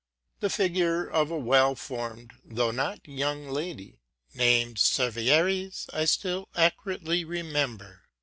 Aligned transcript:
The 0.39 0.49
figure 0.49 1.05
of 1.07 1.29
a 1.29 1.37
well 1.37 1.75
formed 1.75 2.33
though 2.43 2.71
not 2.71 3.07
young 3.07 3.47
lady, 3.49 3.99
named 4.33 4.77
Serviéres, 4.77 5.87
I 5.93 6.05
still 6.05 6.49
accurately 6.55 7.23
remember. 7.23 8.01